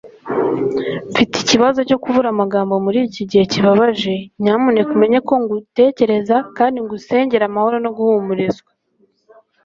mfite 1.11 1.33
ikibazo 1.39 1.79
cyo 1.89 1.97
kubura 2.03 2.27
amagambo 2.31 2.73
muri 2.85 2.99
iki 3.07 3.23
gihe 3.29 3.43
kibabaje 3.51 4.13
nyamuneka 4.43 4.91
umenye 4.97 5.19
ko 5.27 5.33
ngutekereza 5.41 6.37
kandi 6.57 6.77
ngusengera 6.85 7.43
amahoro 7.47 7.77
no 7.83 7.91
guhumurizwa 7.97 8.71